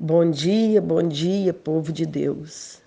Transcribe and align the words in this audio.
Bom 0.00 0.30
dia, 0.30 0.80
bom 0.80 1.02
dia, 1.02 1.52
povo 1.52 1.92
de 1.92 2.06
Deus. 2.06 2.80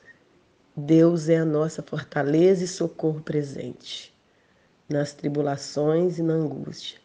Deus 0.74 1.28
é 1.28 1.36
a 1.36 1.44
nossa 1.44 1.84
fortaleza 1.84 2.64
e 2.64 2.68
socorro 2.70 3.20
presente 3.20 4.14
nas 4.88 5.12
tribulações 5.12 6.20
e 6.20 6.24
na 6.24 6.36
angústia. 6.36 6.98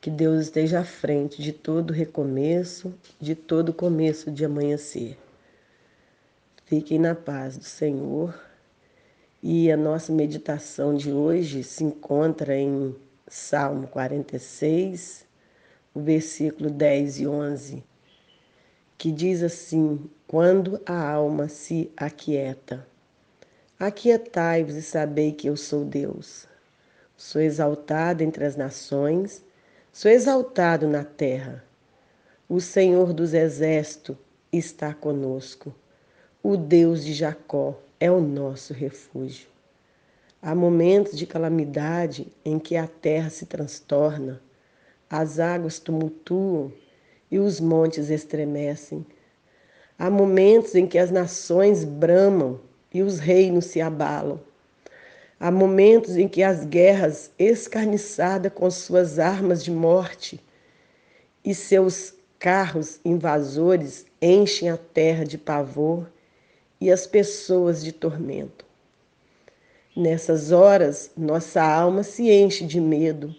Que 0.00 0.08
Deus 0.08 0.42
esteja 0.42 0.78
à 0.78 0.84
frente 0.84 1.42
de 1.42 1.52
todo 1.52 1.92
recomeço, 1.92 2.94
de 3.20 3.34
todo 3.34 3.72
começo 3.72 4.30
de 4.30 4.44
amanhecer. 4.44 5.18
Fiquem 6.64 7.00
na 7.00 7.16
paz 7.16 7.58
do 7.58 7.64
Senhor. 7.64 8.40
E 9.42 9.72
a 9.72 9.76
nossa 9.76 10.12
meditação 10.12 10.94
de 10.94 11.10
hoje 11.10 11.64
se 11.64 11.82
encontra 11.82 12.56
em 12.56 12.94
Salmo 13.26 13.88
46, 13.88 15.26
o 15.92 16.00
versículo 16.00 16.70
10 16.70 17.18
e 17.18 17.26
11 17.26 17.91
que 19.02 19.10
diz 19.10 19.42
assim: 19.42 20.08
quando 20.28 20.80
a 20.86 21.10
alma 21.10 21.48
se 21.48 21.90
aquieta. 21.96 22.86
Aquietai-vos 23.76 24.76
e 24.76 24.82
sabei 24.82 25.32
que 25.32 25.48
eu 25.48 25.56
sou 25.56 25.84
Deus. 25.84 26.46
Sou 27.16 27.42
exaltado 27.42 28.22
entre 28.22 28.44
as 28.44 28.54
nações, 28.54 29.44
sou 29.92 30.08
exaltado 30.08 30.86
na 30.86 31.02
terra. 31.02 31.64
O 32.48 32.60
Senhor 32.60 33.12
dos 33.12 33.34
exércitos 33.34 34.16
está 34.52 34.94
conosco. 34.94 35.74
O 36.40 36.56
Deus 36.56 37.04
de 37.04 37.12
Jacó 37.12 37.76
é 37.98 38.08
o 38.08 38.20
nosso 38.20 38.72
refúgio. 38.72 39.48
Há 40.40 40.54
momentos 40.54 41.18
de 41.18 41.26
calamidade 41.26 42.32
em 42.44 42.56
que 42.56 42.76
a 42.76 42.86
terra 42.86 43.30
se 43.30 43.46
transtorna, 43.46 44.40
as 45.10 45.40
águas 45.40 45.80
tumultuam 45.80 46.72
e 47.32 47.38
os 47.38 47.58
montes 47.58 48.10
estremecem. 48.10 49.06
Há 49.98 50.10
momentos 50.10 50.74
em 50.74 50.86
que 50.86 50.98
as 50.98 51.10
nações 51.10 51.82
bramam 51.82 52.60
e 52.92 53.02
os 53.02 53.18
reinos 53.18 53.64
se 53.64 53.80
abalam. 53.80 54.38
Há 55.40 55.50
momentos 55.50 56.18
em 56.18 56.28
que 56.28 56.42
as 56.42 56.66
guerras, 56.66 57.30
escarniçadas 57.38 58.52
com 58.52 58.70
suas 58.70 59.18
armas 59.18 59.64
de 59.64 59.70
morte 59.70 60.38
e 61.42 61.54
seus 61.54 62.12
carros 62.38 63.00
invasores, 63.02 64.04
enchem 64.20 64.68
a 64.68 64.76
terra 64.76 65.24
de 65.24 65.38
pavor 65.38 66.12
e 66.78 66.92
as 66.92 67.06
pessoas 67.06 67.82
de 67.82 67.92
tormento. 67.92 68.66
Nessas 69.96 70.52
horas, 70.52 71.10
nossa 71.16 71.62
alma 71.62 72.02
se 72.02 72.30
enche 72.30 72.66
de 72.66 72.80
medo 72.80 73.34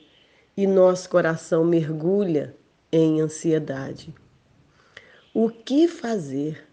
e 0.58 0.66
nosso 0.66 1.08
coração 1.10 1.64
mergulha 1.64 2.56
em 2.94 3.20
ansiedade. 3.22 4.14
O 5.34 5.50
que 5.50 5.88
fazer? 5.88 6.64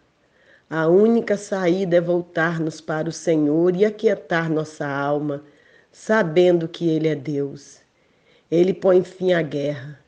A 0.69 0.87
única 0.87 1.35
saída 1.39 1.97
é 1.97 2.01
voltar-nos 2.01 2.79
para 2.79 3.09
o 3.09 3.13
Senhor 3.13 3.75
e 3.75 3.87
aquietar 3.87 4.51
nossa 4.51 4.87
alma, 4.87 5.43
sabendo 5.91 6.69
que 6.69 6.87
Ele 6.87 7.09
é 7.09 7.15
Deus. 7.15 7.79
Ele 8.51 8.75
põe 8.75 9.03
fim 9.03 9.33
à 9.33 9.41
guerra. 9.41 9.99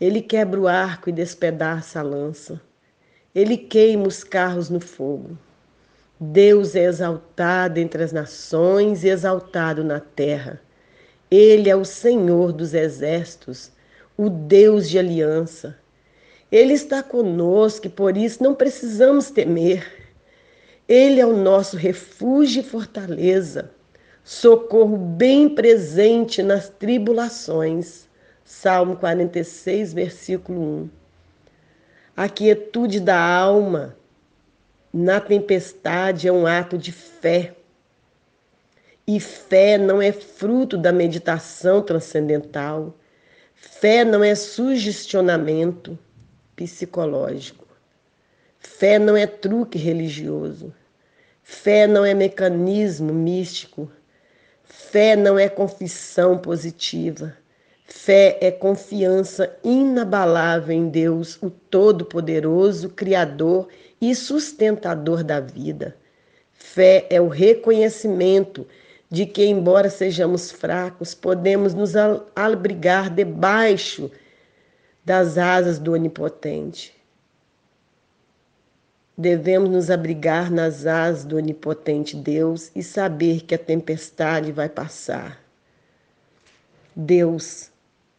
Ele 0.00 0.20
quebra 0.20 0.60
o 0.60 0.66
arco 0.66 1.08
e 1.08 1.12
despedaça 1.12 2.00
a 2.00 2.02
lança. 2.02 2.60
Ele 3.32 3.56
queima 3.56 4.08
os 4.08 4.24
carros 4.24 4.68
no 4.68 4.80
fogo. 4.80 5.38
Deus 6.18 6.74
é 6.74 6.84
exaltado 6.84 7.78
entre 7.78 8.02
as 8.02 8.10
nações 8.10 9.04
e 9.04 9.08
exaltado 9.08 9.84
na 9.84 10.00
terra. 10.00 10.60
Ele 11.30 11.70
é 11.70 11.76
o 11.76 11.84
Senhor 11.84 12.52
dos 12.52 12.74
exércitos 12.74 13.75
o 14.16 14.30
Deus 14.30 14.88
de 14.88 14.98
aliança. 14.98 15.76
Ele 16.50 16.72
está 16.72 17.02
conosco 17.02 17.86
e 17.86 17.90
por 17.90 18.16
isso 18.16 18.42
não 18.42 18.54
precisamos 18.54 19.30
temer. 19.30 20.06
Ele 20.88 21.20
é 21.20 21.26
o 21.26 21.36
nosso 21.36 21.76
refúgio 21.76 22.60
e 22.60 22.64
fortaleza, 22.64 23.70
socorro 24.22 24.96
bem 24.96 25.48
presente 25.48 26.42
nas 26.42 26.68
tribulações. 26.68 28.06
Salmo 28.44 28.96
46, 28.96 29.92
versículo 29.92 30.60
1. 30.60 30.90
A 32.16 32.28
quietude 32.28 33.00
da 33.00 33.20
alma 33.20 33.96
na 34.92 35.20
tempestade 35.20 36.28
é 36.28 36.32
um 36.32 36.46
ato 36.46 36.78
de 36.78 36.92
fé. 36.92 37.54
E 39.06 39.18
fé 39.18 39.76
não 39.76 40.00
é 40.00 40.12
fruto 40.12 40.78
da 40.78 40.92
meditação 40.92 41.82
transcendental 41.82 42.94
Fé 43.56 44.04
não 44.04 44.22
é 44.22 44.34
sugestionamento 44.34 45.98
psicológico. 46.54 47.66
Fé 48.58 48.98
não 48.98 49.16
é 49.16 49.26
truque 49.26 49.78
religioso. 49.78 50.72
Fé 51.42 51.86
não 51.86 52.04
é 52.04 52.12
mecanismo 52.12 53.12
místico. 53.14 53.90
Fé 54.62 55.16
não 55.16 55.38
é 55.38 55.48
confissão 55.48 56.36
positiva. 56.36 57.34
Fé 57.86 58.36
é 58.42 58.50
confiança 58.50 59.56
inabalável 59.64 60.76
em 60.76 60.88
Deus, 60.88 61.38
o 61.40 61.48
Todo-Poderoso, 61.48 62.90
Criador 62.90 63.68
e 64.00 64.14
sustentador 64.14 65.24
da 65.24 65.40
vida. 65.40 65.96
Fé 66.52 67.06
é 67.08 67.20
o 67.20 67.28
reconhecimento 67.28 68.66
de 69.10 69.24
que, 69.24 69.44
embora 69.44 69.88
sejamos 69.88 70.50
fracos, 70.50 71.14
podemos 71.14 71.74
nos 71.74 71.94
abrigar 72.34 73.08
debaixo 73.08 74.10
das 75.04 75.38
asas 75.38 75.78
do 75.78 75.92
Onipotente. 75.92 76.94
Devemos 79.16 79.70
nos 79.70 79.90
abrigar 79.90 80.50
nas 80.50 80.84
asas 80.84 81.24
do 81.24 81.36
Onipotente 81.36 82.16
Deus 82.16 82.70
e 82.74 82.82
saber 82.82 83.42
que 83.42 83.54
a 83.54 83.58
tempestade 83.58 84.52
vai 84.52 84.68
passar. 84.68 85.40
Deus, 86.94 87.70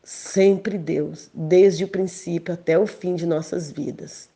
sempre 0.04 0.78
Deus, 0.78 1.30
desde 1.34 1.84
o 1.84 1.88
princípio 1.88 2.54
até 2.54 2.80
o 2.80 2.88
fim 2.88 3.16
de 3.16 3.26
nossas 3.26 3.72
vidas. 3.72 4.30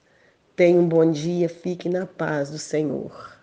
Tenha 0.56 0.80
um 0.80 0.88
bom 0.88 1.10
dia, 1.10 1.48
fique 1.48 1.88
na 1.88 2.06
paz 2.06 2.52
do 2.52 2.60
Senhor. 2.60 3.41